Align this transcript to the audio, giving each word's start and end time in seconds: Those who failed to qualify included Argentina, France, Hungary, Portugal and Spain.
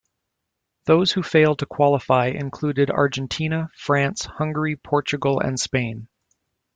Those 0.85 1.11
who 1.11 1.21
failed 1.21 1.59
to 1.59 1.67
qualify 1.67 2.29
included 2.29 2.89
Argentina, 2.89 3.69
France, 3.75 4.25
Hungary, 4.25 4.75
Portugal 4.75 5.39
and 5.39 5.59
Spain. 5.59 6.07